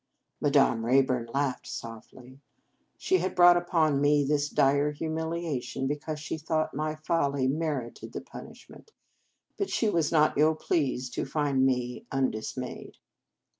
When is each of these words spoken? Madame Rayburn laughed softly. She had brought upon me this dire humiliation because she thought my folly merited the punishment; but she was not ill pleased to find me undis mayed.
Madame 0.41 0.83
Rayburn 0.83 1.29
laughed 1.31 1.67
softly. 1.67 2.39
She 2.97 3.19
had 3.19 3.35
brought 3.35 3.55
upon 3.55 4.01
me 4.01 4.23
this 4.23 4.49
dire 4.49 4.89
humiliation 4.91 5.85
because 5.85 6.19
she 6.19 6.39
thought 6.39 6.73
my 6.73 6.95
folly 6.95 7.47
merited 7.47 8.13
the 8.13 8.21
punishment; 8.21 8.93
but 9.57 9.69
she 9.69 9.91
was 9.91 10.11
not 10.11 10.39
ill 10.39 10.55
pleased 10.55 11.13
to 11.13 11.25
find 11.27 11.63
me 11.67 12.07
undis 12.11 12.57
mayed. 12.57 12.97